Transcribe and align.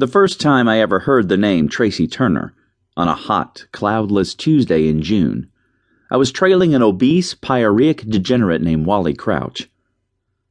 The 0.00 0.06
first 0.06 0.40
time 0.40 0.68
I 0.68 0.80
ever 0.80 1.00
heard 1.00 1.28
the 1.28 1.36
name 1.36 1.68
Tracy 1.68 2.06
Turner, 2.06 2.54
on 2.96 3.08
a 3.08 3.16
hot, 3.16 3.66
cloudless 3.72 4.32
Tuesday 4.32 4.88
in 4.88 5.02
June, 5.02 5.50
I 6.08 6.16
was 6.16 6.30
trailing 6.30 6.72
an 6.72 6.84
obese, 6.84 7.34
pyorrheic 7.34 8.08
degenerate 8.08 8.62
named 8.62 8.86
Wally 8.86 9.12
Crouch. 9.12 9.68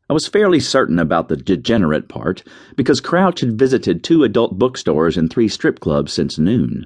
I 0.09 0.13
was 0.13 0.27
fairly 0.27 0.59
certain 0.59 0.99
about 0.99 1.29
the 1.29 1.37
degenerate 1.37 2.09
part 2.09 2.43
because 2.75 2.99
Crouch 2.99 3.39
had 3.39 3.57
visited 3.57 4.03
two 4.03 4.25
adult 4.25 4.59
bookstores 4.59 5.15
and 5.15 5.31
three 5.31 5.47
strip 5.47 5.79
clubs 5.79 6.11
since 6.11 6.37
noon. 6.37 6.85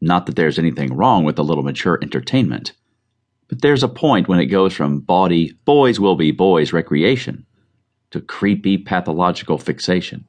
Not 0.00 0.24
that 0.24 0.36
there's 0.36 0.58
anything 0.58 0.96
wrong 0.96 1.22
with 1.22 1.38
a 1.38 1.42
little 1.42 1.64
mature 1.64 1.98
entertainment, 2.00 2.72
but 3.48 3.60
there's 3.60 3.82
a 3.82 3.88
point 3.88 4.26
when 4.26 4.40
it 4.40 4.46
goes 4.46 4.72
from 4.72 5.00
bawdy, 5.00 5.52
boys 5.66 6.00
will 6.00 6.16
be 6.16 6.30
boys 6.30 6.72
recreation 6.72 7.44
to 8.10 8.22
creepy, 8.22 8.78
pathological 8.78 9.58
fixation. 9.58 10.26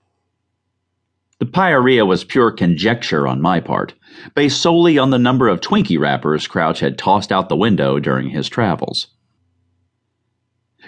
The 1.44 1.50
pyorrhea 1.50 2.06
was 2.06 2.24
pure 2.24 2.52
conjecture 2.52 3.28
on 3.28 3.42
my 3.42 3.60
part, 3.60 3.94
based 4.34 4.62
solely 4.62 4.98
on 4.98 5.10
the 5.10 5.20
number 5.20 5.50
of 5.50 5.60
Twinkie 5.60 6.00
wrappers 6.00 6.48
Crouch 6.48 6.80
had 6.80 6.98
tossed 6.98 7.34
out 7.34 7.50
the 7.50 7.58
window 7.58 8.00
during 8.00 8.30
his 8.30 8.48
travels. 8.48 9.08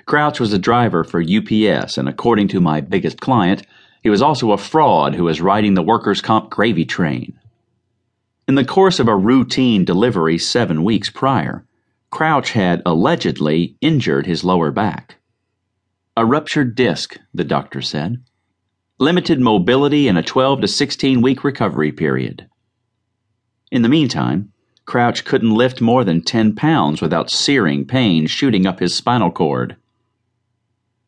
Crouch 0.06 0.40
was 0.40 0.54
a 0.54 0.58
driver 0.58 1.04
for 1.04 1.22
UPS, 1.22 1.98
and 1.98 2.08
according 2.08 2.48
to 2.48 2.62
my 2.62 2.80
biggest 2.80 3.20
client, 3.20 3.68
he 4.02 4.10
was 4.10 4.22
also 4.22 4.54
a 4.54 4.58
fraud 4.58 5.16
who 5.16 5.26
was 5.26 5.42
riding 5.42 5.74
the 5.74 5.84
workers' 5.84 6.22
comp 6.22 6.50
gravy 6.52 6.86
train. 6.86 7.38
In 8.48 8.56
the 8.56 8.64
course 8.64 8.98
of 8.98 9.10
a 9.10 9.16
routine 9.18 9.84
delivery 9.84 10.38
seven 10.38 10.86
weeks 10.86 11.10
prior, 11.10 11.66
Crouch 12.12 12.52
had 12.52 12.82
allegedly 12.86 13.76
injured 13.82 14.26
his 14.26 14.46
lower 14.46 14.72
back. 14.72 15.18
A 16.16 16.26
ruptured 16.26 16.76
disc, 16.76 17.18
the 17.34 17.44
doctor 17.44 17.82
said 17.82 18.24
limited 18.98 19.42
mobility, 19.42 20.08
and 20.08 20.18
a 20.18 20.24
12 20.24 20.62
to 20.62 20.68
16 20.68 21.22
week 21.22 21.44
recovery 21.44 21.92
period. 21.92 22.48
In 23.70 23.82
the 23.82 23.90
meantime, 23.90 24.54
Crouch 24.86 25.26
couldn't 25.26 25.54
lift 25.54 25.82
more 25.82 26.06
than 26.06 26.22
10 26.22 26.56
pounds 26.56 27.02
without 27.02 27.30
searing 27.30 27.86
pain 27.86 28.28
shooting 28.28 28.66
up 28.66 28.80
his 28.80 28.96
spinal 28.96 29.32
cord. 29.32 29.76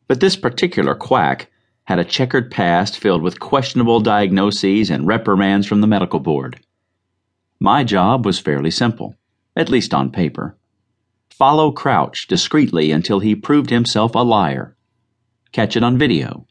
But 0.06 0.20
this 0.20 0.36
particular 0.36 0.94
quack 0.94 1.50
had 1.84 1.98
a 1.98 2.04
checkered 2.04 2.50
past 2.50 2.98
filled 2.98 3.22
with 3.22 3.40
questionable 3.40 4.00
diagnoses 4.00 4.90
and 4.90 5.06
reprimands 5.06 5.66
from 5.66 5.80
the 5.80 5.86
medical 5.86 6.20
board. 6.20 6.60
My 7.58 7.84
job 7.84 8.26
was 8.26 8.38
fairly 8.38 8.70
simple, 8.70 9.14
at 9.56 9.70
least 9.70 9.94
on 9.94 10.10
paper. 10.10 10.56
Follow 11.30 11.72
Crouch 11.72 12.26
discreetly 12.26 12.90
until 12.90 13.20
he 13.20 13.34
proved 13.34 13.70
himself 13.70 14.14
a 14.14 14.18
liar. 14.18 14.76
Catch 15.52 15.76
it 15.76 15.82
on 15.82 15.96
video 15.96 16.46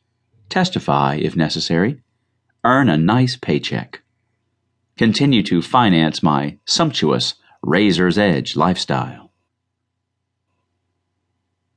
testify 0.49 1.15
if 1.15 1.35
necessary, 1.35 2.01
earn 2.63 2.89
a 2.89 2.97
nice 2.97 3.35
paycheck, 3.35 4.01
continue 4.97 5.43
to 5.43 5.61
finance 5.61 6.23
my 6.23 6.57
sumptuous 6.65 7.35
razor's 7.61 8.17
edge 8.17 8.55
lifestyle. 8.55 9.31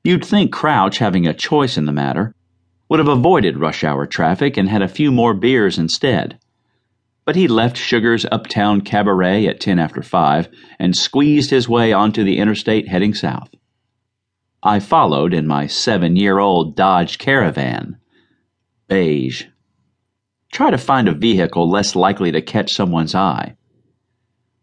You'd 0.02 0.24
think 0.24 0.52
Crouch, 0.52 0.98
having 0.98 1.26
a 1.26 1.34
choice 1.34 1.76
in 1.76 1.84
the 1.84 1.92
matter, 1.92 2.34
would 2.88 2.98
have 2.98 3.08
avoided 3.08 3.58
rush 3.58 3.84
hour 3.84 4.06
traffic 4.06 4.56
and 4.56 4.68
had 4.68 4.82
a 4.82 4.88
few 4.88 5.12
more 5.12 5.34
beers 5.34 5.78
instead. 5.78 6.38
But 7.24 7.36
he 7.36 7.46
left 7.46 7.76
Sugar's 7.76 8.24
Uptown 8.32 8.80
Cabaret 8.80 9.46
at 9.46 9.60
10 9.60 9.78
after 9.78 10.02
5 10.02 10.48
and 10.78 10.96
squeezed 10.96 11.50
his 11.50 11.68
way 11.68 11.92
onto 11.92 12.24
the 12.24 12.38
interstate 12.38 12.88
heading 12.88 13.14
south. 13.14 13.50
I 14.62 14.80
followed 14.80 15.32
in 15.32 15.46
my 15.46 15.66
seven 15.66 16.16
year 16.16 16.38
old 16.38 16.74
Dodge 16.74 17.18
Caravan 17.18 17.98
beige. 18.90 19.44
Try 20.52 20.70
to 20.70 20.76
find 20.76 21.08
a 21.08 21.14
vehicle 21.14 21.70
less 21.70 21.94
likely 21.94 22.32
to 22.32 22.42
catch 22.42 22.74
someone's 22.74 23.14
eye. 23.14 23.54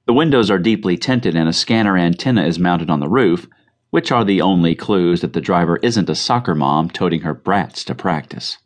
The 0.05 0.13
windows 0.13 0.51
are 0.51 0.59
deeply 0.59 0.97
tinted 0.97 1.33
and 1.33 1.47
a 1.47 1.53
scanner 1.53 1.97
antenna 1.97 2.45
is 2.45 2.59
mounted 2.59 2.89
on 2.89 2.99
the 2.99 3.07
roof, 3.07 3.47
which 3.89 4.11
are 4.11 4.25
the 4.25 4.41
only 4.41 4.75
clues 4.75 5.21
that 5.21 5.31
the 5.31 5.39
driver 5.39 5.77
isn't 5.77 6.09
a 6.09 6.15
soccer 6.15 6.53
mom 6.53 6.89
toting 6.89 7.21
her 7.21 7.33
brats 7.33 7.85
to 7.85 7.95
practice. 7.95 8.57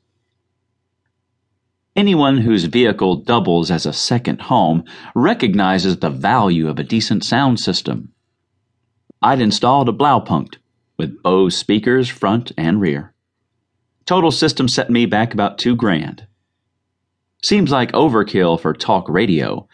Anyone 1.95 2.37
whose 2.37 2.63
vehicle 2.63 3.17
doubles 3.17 3.69
as 3.69 3.85
a 3.85 3.93
second 3.93 4.41
home 4.41 4.83
recognizes 5.13 5.97
the 5.97 6.09
value 6.09 6.69
of 6.69 6.79
a 6.79 6.83
decent 6.83 7.23
sound 7.23 7.59
system. 7.59 8.13
I'd 9.21 9.41
installed 9.41 9.89
a 9.89 9.93
Blaupunkt 9.93 10.57
with 10.97 11.21
Bose 11.21 11.55
speakers 11.55 12.09
front 12.09 12.51
and 12.57 12.81
rear. 12.81 13.10
Total 14.05 14.31
system 14.31 14.67
set 14.67 14.89
me 14.89 15.05
back 15.05 15.33
about 15.33 15.57
two 15.57 15.75
grand. 15.75 16.27
Seems 17.43 17.71
like 17.71 17.91
overkill 17.91 18.59
for 18.59 18.73
talk 18.73 19.09
radio, 19.09 19.67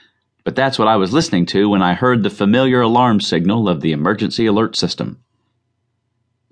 but 0.44 0.56
that's 0.56 0.80
what 0.80 0.88
I 0.88 0.96
was 0.96 1.12
listening 1.14 1.46
to 1.48 1.70
when 1.70 1.82
I 1.82 1.94
heard 1.94 2.24
the 2.24 2.30
familiar 2.30 2.82
alarm 2.82 3.20
signal 3.20 3.68
of 3.68 3.82
the 3.82 3.92
emergency 3.92 4.46
alert 4.46 4.76
system. 4.76 5.20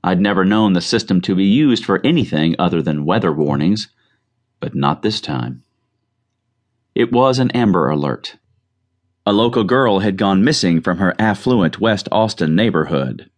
I'd 0.03 0.22
never 0.22 0.46
known 0.46 0.74
the 0.74 0.81
system 0.81 1.19
to 1.22 1.34
be 1.34 1.46
used 1.46 1.84
for 1.84 2.06
anything 2.06 2.56
other 2.59 2.81
than 2.81 3.06
weather 3.06 3.34
warnings, 3.34 3.88
but 4.59 4.75
not 4.75 5.02
this 5.02 5.19
time. 5.19 5.63
It 6.94 7.12
was 7.12 7.40
an 7.40 7.50
Amber 7.52 7.90
Alert. 7.90 8.38
A 9.25 9.34
local 9.34 9.63
girl 9.63 10.00
had 10.00 10.18
gone 10.18 10.44
missing 10.44 10.80
from 10.80 11.00
her 11.00 11.16
affluent 11.18 11.81
West 11.81 12.07
Austin 12.12 12.56
neighborhood. 12.56 13.31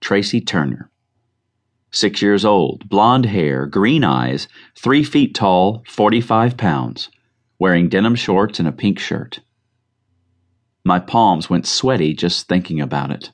Tracy 0.00 0.40
Turner. 0.40 0.91
Six 1.94 2.22
years 2.22 2.44
old, 2.46 2.88
blonde 2.88 3.26
hair, 3.26 3.66
green 3.66 4.02
eyes, 4.02 4.48
three 4.74 5.04
feet 5.04 5.34
tall, 5.34 5.84
45 5.86 6.56
pounds, 6.56 7.10
wearing 7.58 7.90
denim 7.90 8.14
shorts 8.14 8.58
and 8.58 8.66
a 8.66 8.72
pink 8.72 8.98
shirt. 8.98 9.40
My 10.84 10.98
palms 10.98 11.50
went 11.50 11.66
sweaty 11.66 12.14
just 12.14 12.48
thinking 12.48 12.80
about 12.80 13.10
it. 13.10 13.30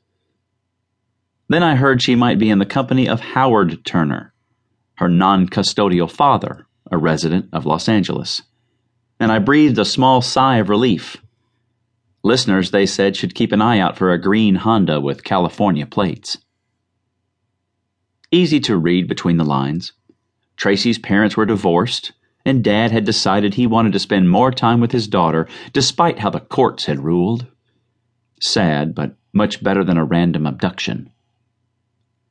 Then 1.49 1.63
I 1.63 1.77
heard 1.77 2.03
she 2.03 2.17
might 2.17 2.41
be 2.41 2.51
in 2.51 2.59
the 2.59 2.67
company 2.67 3.09
of 3.09 3.21
Howard 3.21 3.85
Turner, 3.85 4.35
her 4.97 5.09
non 5.09 5.49
custodial 5.49 6.11
father, 6.11 6.67
a 6.91 6.99
resident 6.99 7.49
of 7.53 7.65
Los 7.65 7.89
Angeles. 7.89 8.43
And 9.21 9.31
I 9.31 9.39
breathed 9.39 9.79
a 9.79 9.85
small 9.85 10.21
sigh 10.21 10.57
of 10.57 10.69
relief. 10.69 11.17
Listeners, 12.25 12.73
they 12.73 12.87
said, 12.87 13.17
should 13.17 13.37
keep 13.37 13.53
an 13.53 13.63
eye 13.63 13.79
out 13.79 13.97
for 13.97 14.13
a 14.13 14.21
green 14.21 14.57
Honda 14.57 15.01
with 15.01 15.23
California 15.23 15.87
plates. 15.87 16.39
Easy 18.31 18.61
to 18.61 18.77
read 18.77 19.09
between 19.09 19.39
the 19.39 19.45
lines. 19.45 19.93
Tracy's 20.57 20.99
parents 20.99 21.37
were 21.37 21.47
divorced, 21.47 22.13
and 22.45 22.63
Dad 22.63 22.91
had 22.91 23.05
decided 23.05 23.55
he 23.55 23.67
wanted 23.67 23.93
to 23.93 23.99
spend 23.99 24.29
more 24.29 24.51
time 24.51 24.81
with 24.81 24.93
his 24.93 25.09
daughter, 25.09 25.49
despite 25.73 26.19
how 26.19 26.29
the 26.29 26.41
courts 26.41 26.87
had 26.87 27.05
ruled. 27.05 27.47
Sad, 28.41 28.95
but 28.95 29.17
much 29.33 29.63
better 29.63 29.83
than 29.83 29.97
a 29.97 30.05
random 30.05 30.47
abduction. 30.47 31.11